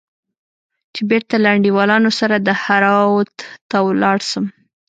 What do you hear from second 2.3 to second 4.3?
دهراوت ته ولاړ